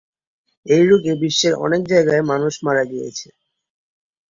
এই 0.65 0.83
রোগে 0.89 1.13
বিশ্বের 1.21 1.53
অনেক 1.65 1.81
জায়গায় 1.87 2.23
মানুষ 2.31 2.53
মারা 2.65 2.83
গিয়েছে। 2.85 3.27